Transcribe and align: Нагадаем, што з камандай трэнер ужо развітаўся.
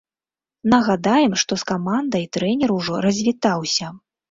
Нагадаем, 0.73 1.35
што 1.43 1.59
з 1.63 1.69
камандай 1.73 2.27
трэнер 2.39 2.69
ужо 2.79 3.05
развітаўся. 3.09 3.95